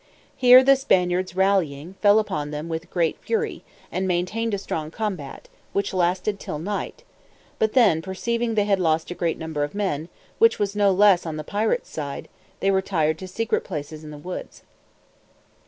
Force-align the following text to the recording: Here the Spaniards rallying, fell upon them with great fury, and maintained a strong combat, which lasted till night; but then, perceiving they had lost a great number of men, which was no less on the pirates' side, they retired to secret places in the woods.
Here 0.35 0.63
the 0.63 0.75
Spaniards 0.75 1.35
rallying, 1.35 1.93
fell 2.01 2.17
upon 2.17 2.49
them 2.49 2.67
with 2.69 2.89
great 2.89 3.19
fury, 3.19 3.63
and 3.91 4.07
maintained 4.07 4.51
a 4.55 4.57
strong 4.57 4.89
combat, 4.89 5.47
which 5.73 5.93
lasted 5.93 6.39
till 6.39 6.57
night; 6.57 7.03
but 7.59 7.73
then, 7.73 8.01
perceiving 8.01 8.55
they 8.55 8.65
had 8.65 8.79
lost 8.79 9.11
a 9.11 9.13
great 9.13 9.37
number 9.37 9.63
of 9.63 9.75
men, 9.75 10.09
which 10.39 10.57
was 10.57 10.75
no 10.75 10.91
less 10.91 11.23
on 11.23 11.37
the 11.37 11.43
pirates' 11.43 11.91
side, 11.91 12.29
they 12.61 12.71
retired 12.71 13.19
to 13.19 13.27
secret 13.27 13.63
places 13.63 14.03
in 14.03 14.09
the 14.09 14.17
woods. 14.17 14.63